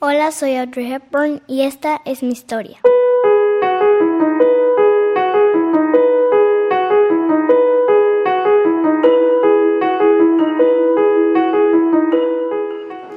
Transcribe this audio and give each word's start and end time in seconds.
Hola, 0.00 0.30
soy 0.30 0.54
Audrey 0.54 0.92
Hepburn 0.92 1.42
y 1.48 1.62
esta 1.62 2.00
es 2.04 2.22
mi 2.22 2.30
historia. 2.30 2.78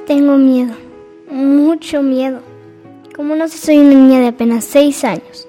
Tengo 0.08 0.36
miedo, 0.38 0.74
mucho 1.30 2.02
miedo. 2.02 2.40
Como 3.14 3.36
no 3.36 3.46
sé, 3.46 3.58
soy 3.58 3.78
una 3.78 3.94
niña 3.94 4.18
de 4.18 4.26
apenas 4.26 4.64
6 4.64 5.04
años. 5.04 5.46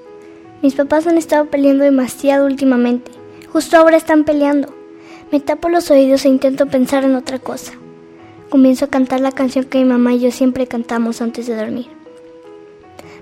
Mis 0.62 0.76
papás 0.76 1.08
han 1.08 1.18
estado 1.18 1.48
peleando 1.48 1.84
demasiado 1.84 2.46
últimamente. 2.46 3.12
Justo 3.52 3.76
ahora 3.76 3.98
están 3.98 4.24
peleando. 4.24 4.72
Me 5.32 5.40
tapo 5.40 5.70
los 5.70 5.90
oídos 5.90 6.26
e 6.26 6.30
intento 6.30 6.68
pensar 6.68 7.04
en 7.06 7.16
otra 7.16 7.40
cosa. 7.40 7.74
Comienzo 8.54 8.86
a 8.86 8.88
cantar 8.88 9.20
la 9.20 9.32
canción 9.32 9.66
que 9.66 9.80
mi 9.80 9.86
mamá 9.86 10.14
y 10.14 10.20
yo 10.20 10.32
siempre 10.32 10.68
cantamos 10.68 11.24
antes 11.24 11.48
de 11.48 11.56
dormir. 11.56 11.88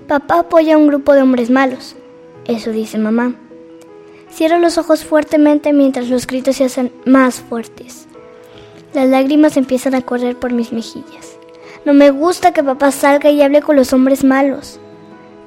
Papá 0.06 0.40
apoya 0.40 0.74
a 0.74 0.76
un 0.76 0.88
grupo 0.88 1.14
de 1.14 1.22
hombres 1.22 1.48
malos. 1.48 1.96
Eso 2.44 2.70
dice 2.70 2.98
mamá. 2.98 3.34
Cierro 4.30 4.58
los 4.58 4.76
ojos 4.76 5.06
fuertemente 5.06 5.72
mientras 5.72 6.10
los 6.10 6.26
gritos 6.26 6.56
se 6.56 6.64
hacen 6.64 6.92
más 7.06 7.40
fuertes. 7.40 8.08
Las 8.92 9.08
lágrimas 9.08 9.56
empiezan 9.56 9.94
a 9.94 10.02
correr 10.02 10.38
por 10.38 10.52
mis 10.52 10.70
mejillas. 10.70 11.38
No 11.86 11.94
me 11.94 12.10
gusta 12.10 12.52
que 12.52 12.62
papá 12.62 12.90
salga 12.90 13.30
y 13.30 13.40
hable 13.40 13.62
con 13.62 13.76
los 13.76 13.94
hombres 13.94 14.24
malos, 14.24 14.80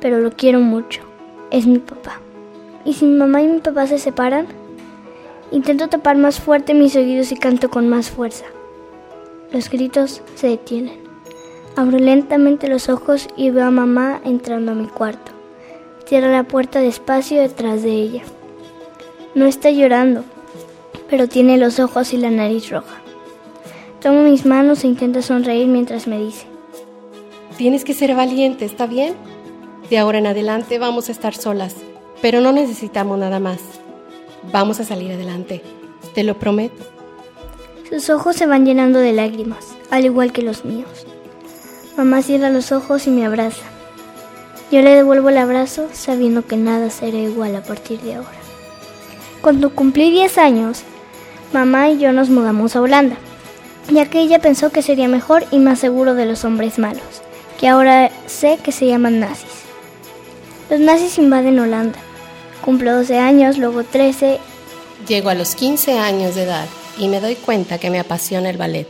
pero 0.02 0.18
lo 0.18 0.32
quiero 0.32 0.62
mucho. 0.62 1.04
Es 1.52 1.68
mi 1.68 1.78
papá. 1.78 2.22
¿Y 2.86 2.94
si 2.94 3.06
mi 3.06 3.18
mamá 3.18 3.44
y 3.44 3.48
mi 3.50 3.60
papá 3.60 3.86
se 3.86 4.00
separan? 4.00 4.48
Intento 5.52 5.90
tapar 5.90 6.18
más 6.18 6.40
fuerte 6.40 6.74
mis 6.74 6.96
oídos 6.96 7.32
y 7.32 7.36
canto 7.36 7.70
con 7.70 7.88
más 7.88 8.10
fuerza. 8.10 8.46
Los 9.56 9.70
gritos 9.70 10.22
se 10.36 10.48
detienen. 10.50 11.00
Abro 11.78 11.98
lentamente 11.98 12.68
los 12.68 12.90
ojos 12.90 13.30
y 13.38 13.52
veo 13.52 13.64
a 13.64 13.72
mamá 13.72 14.20
entrando 14.26 14.74
a 14.74 14.76
mi 14.76 14.88
cuarto. 14.88 15.32
Cierra 16.06 16.28
la 16.28 16.44
puerta 16.44 16.82
despacio 16.82 17.40
detrás 17.40 17.82
de 17.82 17.92
ella. 17.92 18.24
No 19.34 19.46
está 19.46 19.72
llorando, 19.72 20.26
pero 21.10 21.30
tiene 21.30 21.58
los 21.58 21.80
ojos 21.80 22.12
y 22.12 22.18
la 22.18 22.32
nariz 22.32 22.70
roja. 22.70 22.98
Tomo 24.02 24.24
mis 24.24 24.46
manos 24.46 24.84
e 24.84 24.88
intenta 24.88 25.22
sonreír 25.22 25.68
mientras 25.68 26.06
me 26.06 26.20
dice. 26.20 26.48
Tienes 27.58 27.86
que 27.86 27.94
ser 27.94 28.14
valiente, 28.14 28.66
¿está 28.66 28.88
bien? 28.88 29.14
De 29.90 29.98
ahora 29.98 30.18
en 30.18 30.28
adelante 30.28 30.80
vamos 30.80 31.08
a 31.08 31.14
estar 31.14 31.34
solas, 31.34 31.78
pero 32.22 32.42
no 32.42 32.52
necesitamos 32.52 33.18
nada 33.18 33.40
más. 33.40 33.62
Vamos 34.52 34.82
a 34.82 34.84
salir 34.84 35.14
adelante, 35.14 35.62
te 36.14 36.26
lo 36.26 36.38
prometo. 36.38 36.95
Sus 37.90 38.10
ojos 38.10 38.36
se 38.36 38.46
van 38.46 38.66
llenando 38.66 39.00
de 39.00 39.14
lágrimas, 39.14 39.66
al 39.92 40.06
igual 40.06 40.32
que 40.32 40.42
los 40.42 40.66
míos. 40.66 41.06
Mamá 41.98 42.22
cierra 42.22 42.50
los 42.50 42.72
ojos 42.72 43.08
y 43.08 43.12
me 43.12 43.26
abraza. 43.26 43.64
Yo 44.72 44.82
le 44.82 44.96
devuelvo 44.96 45.30
el 45.30 45.38
abrazo 45.38 45.88
sabiendo 45.94 46.46
que 46.46 46.58
nada 46.58 46.90
será 46.90 47.18
igual 47.18 47.56
a 47.56 47.64
partir 47.64 48.00
de 48.02 48.16
ahora. 48.16 48.30
Cuando 49.42 49.74
cumplí 49.76 50.12
10 50.12 50.38
años, 50.40 50.84
mamá 51.54 51.90
y 51.90 52.00
yo 52.00 52.12
nos 52.12 52.30
mudamos 52.30 52.76
a 52.76 52.82
Holanda 52.82 53.18
ya 53.92 54.10
que 54.10 54.20
ella 54.20 54.40
pensó 54.40 54.72
que 54.72 54.82
sería 54.82 55.08
mejor 55.08 55.46
y 55.52 55.60
más 55.60 55.80
seguro 55.80 56.16
de 56.16 56.26
los 56.26 56.44
hombres 56.44 56.80
malos, 56.80 57.04
que 57.60 57.68
ahora 57.68 58.12
sé 58.26 58.58
que 58.62 58.72
se 58.72 58.88
llaman 58.88 59.20
nazis. 59.20 59.64
Los 60.70 60.80
nazis 60.80 61.18
invaden 61.20 61.60
Holanda. 61.60 62.00
Cumplo 62.64 62.96
12 62.96 63.20
años, 63.20 63.58
luego 63.60 63.84
13. 63.84 64.40
Llego 65.08 65.30
a 65.30 65.36
los 65.36 65.54
15 65.54 66.00
años 66.00 66.34
de 66.36 66.44
edad 66.44 66.66
y 66.98 67.08
me 67.08 67.20
doy 67.20 67.36
cuenta 67.36 67.78
que 67.78 67.90
me 67.90 68.00
apasiona 68.00 68.50
el 68.50 68.58
ballet. 68.58 68.88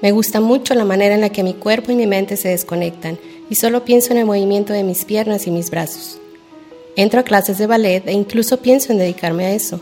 Me 0.00 0.12
gusta 0.12 0.40
mucho 0.40 0.74
la 0.74 0.84
manera 0.84 1.14
en 1.14 1.20
la 1.20 1.30
que 1.30 1.42
mi 1.42 1.54
cuerpo 1.54 1.90
y 1.90 1.96
mi 1.96 2.06
mente 2.06 2.36
se 2.36 2.48
desconectan 2.48 3.18
y 3.50 3.56
solo 3.56 3.84
pienso 3.84 4.12
en 4.12 4.18
el 4.18 4.26
movimiento 4.26 4.72
de 4.72 4.84
mis 4.84 5.04
piernas 5.04 5.46
y 5.46 5.50
mis 5.50 5.70
brazos. 5.70 6.18
Entro 6.96 7.20
a 7.20 7.24
clases 7.24 7.58
de 7.58 7.66
ballet 7.66 8.06
e 8.06 8.12
incluso 8.12 8.58
pienso 8.58 8.92
en 8.92 8.98
dedicarme 8.98 9.46
a 9.46 9.52
eso. 9.52 9.80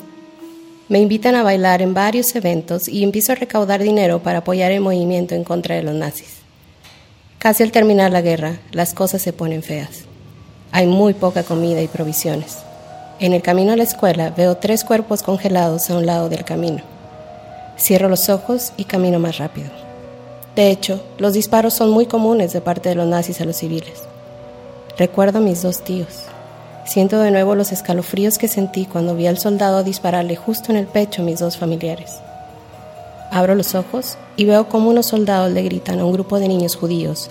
Me 0.89 1.01
invitan 1.01 1.35
a 1.35 1.43
bailar 1.43 1.83
en 1.83 1.95
varios 1.95 2.35
eventos 2.37 2.89
y 2.89 3.03
empiezo 3.03 3.33
a 3.33 3.37
recaudar 3.37 3.83
dinero 3.83 4.23
para 4.23 4.39
apoyar 4.39 4.73
el 4.73 4.81
movimiento 4.81 5.35
en 5.35 5.45
contra 5.45 5.75
de 5.75 5.83
los 5.83 5.95
nazis. 5.95 6.37
Casi 7.39 7.63
al 7.63 7.73
terminar 7.73 8.11
la 8.11 8.23
guerra, 8.23 8.59
las 8.73 8.95
cosas 8.95 9.21
se 9.21 9.33
ponen 9.33 9.63
feas. 9.63 10.05
Hay 10.73 10.87
muy 10.87 11.15
poca 11.15 11.43
comida 11.43 11.83
y 11.83 11.89
provisiones. 11.89 12.59
En 13.19 13.33
el 13.33 13.43
camino 13.43 13.73
a 13.73 13.77
la 13.77 13.83
escuela 13.83 14.31
veo 14.31 14.57
tres 14.57 14.85
cuerpos 14.85 15.23
congelados 15.23 15.91
a 15.91 15.97
un 15.97 16.07
lado 16.07 16.29
del 16.29 16.45
camino. 16.45 16.96
Cierro 17.79 18.09
los 18.09 18.29
ojos 18.29 18.73
y 18.77 18.85
camino 18.85 19.19
más 19.19 19.39
rápido. 19.39 19.69
De 20.55 20.71
hecho, 20.71 21.03
los 21.19 21.35
disparos 21.35 21.75
son 21.75 21.91
muy 21.91 22.07
comunes 22.07 22.53
de 22.53 22.61
parte 22.61 22.89
de 22.89 22.95
los 22.95 23.07
nazis 23.07 23.41
a 23.41 23.45
los 23.45 23.57
civiles. 23.57 24.05
Recuerdo 24.97 25.39
a 25.39 25.43
mis 25.43 25.63
dos 25.63 25.85
tíos, 25.85 26.27
Siento 26.87 27.19
de 27.19 27.33
nuevo 27.33 27.57
los 27.57 27.73
escalofríos 27.73 28.39
que 28.39 28.47
sentí 28.47 28.87
cuando 28.87 29.17
vi 29.17 29.27
al 29.27 29.39
soldado 29.39 29.83
dispararle 29.83 30.37
justo 30.37 30.71
en 30.71 30.79
el 30.79 30.87
pecho 30.87 31.21
a 31.21 31.25
mis 31.25 31.41
dos 31.41 31.57
familiares. 31.57 32.21
Abro 33.33 33.57
los 33.57 33.75
ojos 33.75 34.17
y 34.37 34.45
veo 34.45 34.69
como 34.69 34.89
unos 34.89 35.07
soldados 35.07 35.51
le 35.51 35.63
gritan 35.63 35.99
a 35.99 36.05
un 36.05 36.13
grupo 36.13 36.39
de 36.39 36.47
niños 36.47 36.77
judíos, 36.77 37.29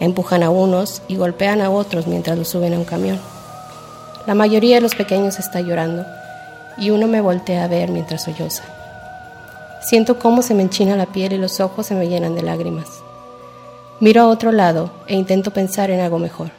empujan 0.00 0.42
a 0.42 0.50
unos 0.50 1.00
y 1.08 1.16
golpean 1.16 1.62
a 1.62 1.70
otros 1.70 2.06
mientras 2.06 2.36
los 2.36 2.48
suben 2.48 2.74
a 2.74 2.78
un 2.78 2.84
camión. 2.84 3.18
La 4.26 4.34
mayoría 4.34 4.76
de 4.76 4.82
los 4.82 4.94
pequeños 4.94 5.38
está 5.38 5.62
llorando 5.62 6.04
y 6.76 6.90
uno 6.90 7.06
me 7.06 7.22
voltea 7.22 7.64
a 7.64 7.68
ver 7.68 7.90
mientras 7.90 8.24
solloza. 8.24 8.64
Siento 9.84 10.18
cómo 10.18 10.40
se 10.40 10.54
me 10.54 10.62
enchina 10.62 10.96
la 10.96 11.04
piel 11.04 11.34
y 11.34 11.36
los 11.36 11.60
ojos 11.60 11.86
se 11.86 11.94
me 11.94 12.08
llenan 12.08 12.34
de 12.34 12.40
lágrimas. 12.40 12.88
Miro 14.00 14.22
a 14.22 14.28
otro 14.28 14.50
lado 14.50 14.90
e 15.06 15.14
intento 15.14 15.50
pensar 15.50 15.90
en 15.90 16.00
algo 16.00 16.18
mejor. 16.18 16.52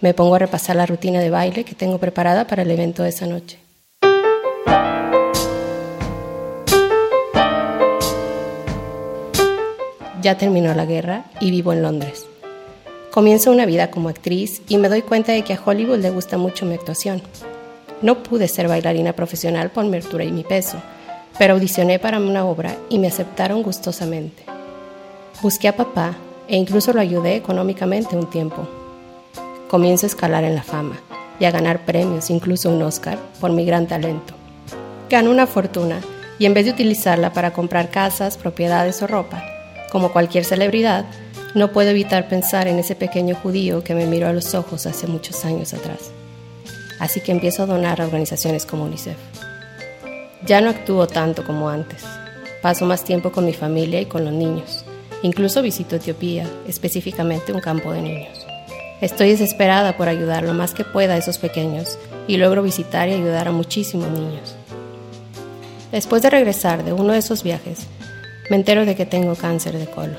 Me 0.00 0.12
pongo 0.12 0.34
a 0.34 0.40
repasar 0.40 0.74
la 0.74 0.84
rutina 0.84 1.20
de 1.20 1.30
baile 1.30 1.64
que 1.64 1.76
tengo 1.76 1.98
preparada 1.98 2.48
para 2.48 2.62
el 2.62 2.70
evento 2.72 3.04
de 3.04 3.10
esa 3.10 3.26
noche. 3.26 3.60
Ya 10.20 10.36
terminó 10.36 10.74
la 10.74 10.84
guerra 10.84 11.26
y 11.40 11.52
vivo 11.52 11.72
en 11.72 11.82
Londres. 11.82 12.26
Comienzo 13.12 13.52
una 13.52 13.66
vida 13.66 13.92
como 13.92 14.08
actriz 14.08 14.62
y 14.68 14.78
me 14.78 14.88
doy 14.88 15.02
cuenta 15.02 15.30
de 15.30 15.42
que 15.42 15.52
a 15.52 15.60
Hollywood 15.64 16.00
le 16.00 16.10
gusta 16.10 16.38
mucho 16.38 16.66
mi 16.66 16.74
actuación. 16.74 17.22
No 18.02 18.24
pude 18.24 18.48
ser 18.48 18.66
bailarina 18.66 19.12
profesional 19.12 19.70
por 19.70 19.84
mi 19.84 19.96
altura 19.96 20.24
y 20.24 20.32
mi 20.32 20.42
peso, 20.42 20.82
pero 21.38 21.54
audicioné 21.54 21.98
para 21.98 22.18
una 22.18 22.44
obra 22.44 22.76
y 22.88 22.98
me 22.98 23.06
aceptaron 23.06 23.62
gustosamente. 23.62 24.44
Busqué 25.40 25.68
a 25.68 25.76
papá 25.76 26.16
e 26.48 26.56
incluso 26.56 26.92
lo 26.92 27.00
ayudé 27.00 27.36
económicamente 27.36 28.16
un 28.16 28.28
tiempo, 28.28 28.68
comienzo 29.68 30.06
a 30.06 30.08
escalar 30.08 30.44
en 30.44 30.54
la 30.54 30.62
fama 30.62 30.96
y 31.38 31.44
a 31.44 31.50
ganar 31.50 31.84
premios, 31.84 32.30
incluso 32.30 32.70
un 32.70 32.82
Oscar, 32.82 33.18
por 33.40 33.52
mi 33.52 33.64
gran 33.64 33.86
talento. 33.86 34.34
Gano 35.08 35.30
una 35.30 35.46
fortuna 35.46 36.00
y 36.38 36.46
en 36.46 36.54
vez 36.54 36.64
de 36.64 36.72
utilizarla 36.72 37.32
para 37.32 37.52
comprar 37.52 37.90
casas, 37.90 38.36
propiedades 38.36 39.00
o 39.02 39.06
ropa, 39.06 39.44
como 39.90 40.12
cualquier 40.12 40.44
celebridad, 40.44 41.04
no 41.54 41.72
puedo 41.72 41.90
evitar 41.90 42.28
pensar 42.28 42.68
en 42.68 42.78
ese 42.78 42.94
pequeño 42.94 43.34
judío 43.34 43.82
que 43.82 43.94
me 43.94 44.06
miró 44.06 44.28
a 44.28 44.32
los 44.32 44.54
ojos 44.54 44.86
hace 44.86 45.06
muchos 45.06 45.44
años 45.44 45.72
atrás. 45.72 46.10
Así 46.98 47.20
que 47.20 47.32
empiezo 47.32 47.62
a 47.62 47.66
donar 47.66 48.00
a 48.00 48.04
organizaciones 48.04 48.66
como 48.66 48.84
UNICEF. 48.84 49.16
Ya 50.46 50.60
no 50.60 50.70
actúo 50.70 51.06
tanto 51.06 51.44
como 51.44 51.68
antes. 51.68 52.04
Paso 52.62 52.86
más 52.86 53.04
tiempo 53.04 53.32
con 53.32 53.44
mi 53.44 53.52
familia 53.52 54.00
y 54.00 54.06
con 54.06 54.24
los 54.24 54.32
niños. 54.32 54.84
Incluso 55.22 55.62
visito 55.62 55.96
Etiopía, 55.96 56.48
específicamente 56.68 57.52
un 57.52 57.60
campo 57.60 57.92
de 57.92 58.02
niños. 58.02 58.46
Estoy 59.00 59.30
desesperada 59.30 59.96
por 59.96 60.08
ayudar 60.08 60.44
lo 60.44 60.54
más 60.54 60.74
que 60.74 60.84
pueda 60.84 61.14
a 61.14 61.18
esos 61.18 61.38
pequeños 61.38 61.98
y 62.26 62.36
logro 62.36 62.62
visitar 62.62 63.08
y 63.08 63.14
ayudar 63.14 63.48
a 63.48 63.52
muchísimos 63.52 64.10
niños. 64.10 64.54
Después 65.90 66.22
de 66.22 66.30
regresar 66.30 66.84
de 66.84 66.92
uno 66.92 67.12
de 67.12 67.18
esos 67.18 67.42
viajes, 67.42 67.86
me 68.50 68.56
entero 68.56 68.84
de 68.84 68.94
que 68.94 69.06
tengo 69.06 69.34
cáncer 69.34 69.76
de 69.76 69.86
colon. 69.86 70.18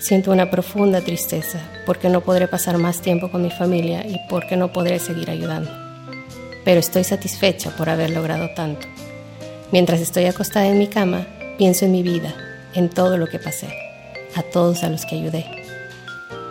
Siento 0.00 0.30
una 0.30 0.50
profunda 0.50 1.00
tristeza 1.00 1.60
porque 1.86 2.08
no 2.08 2.20
podré 2.20 2.46
pasar 2.46 2.78
más 2.78 3.00
tiempo 3.00 3.30
con 3.30 3.42
mi 3.42 3.50
familia 3.50 4.06
y 4.06 4.20
porque 4.28 4.56
no 4.56 4.72
podré 4.72 4.98
seguir 4.98 5.30
ayudando. 5.30 5.70
Pero 6.64 6.80
estoy 6.80 7.04
satisfecha 7.04 7.70
por 7.70 7.88
haber 7.88 8.10
logrado 8.10 8.50
tanto. 8.54 8.86
Mientras 9.74 10.00
estoy 10.00 10.26
acostada 10.26 10.68
en 10.68 10.78
mi 10.78 10.86
cama, 10.86 11.26
pienso 11.58 11.84
en 11.84 11.90
mi 11.90 12.04
vida 12.04 12.32
en 12.74 12.88
todo 12.88 13.18
lo 13.18 13.26
que 13.26 13.40
pasé, 13.40 13.76
a 14.36 14.42
todos 14.44 14.84
a 14.84 14.88
los 14.88 15.04
que 15.04 15.16
ayudé. 15.16 15.46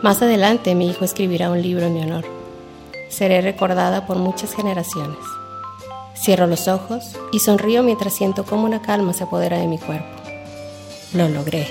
Más 0.02 0.22
adelante 0.22 0.76
mi 0.76 0.90
hijo 0.90 1.06
escribirá 1.06 1.50
un 1.50 1.62
libro 1.62 1.86
en 1.86 1.94
mi 1.94 2.02
honor. 2.02 2.26
Seré 3.08 3.40
recordada 3.40 4.06
por 4.06 4.18
muchas 4.18 4.54
generaciones. 4.54 5.20
Cierro 6.22 6.48
los 6.48 6.68
ojos 6.68 7.18
y 7.32 7.40
sonrío 7.40 7.82
mientras 7.82 8.14
siento 8.14 8.44
cómo 8.44 8.66
una 8.66 8.82
calma 8.82 9.14
se 9.14 9.24
apodera 9.24 9.58
de 9.58 9.68
mi 9.68 9.78
cuerpo. 9.78 10.06
Lo 11.14 11.30
logré, 11.30 11.70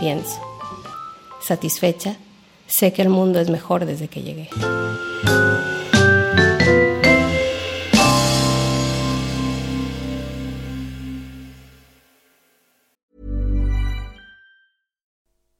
pienso. 0.00 0.40
Satisfecha, 1.42 2.16
sé 2.68 2.94
que 2.94 3.02
el 3.02 3.10
mundo 3.10 3.38
es 3.38 3.50
mejor 3.50 3.84
desde 3.84 4.08
que 4.08 4.22
llegué. 4.22 4.48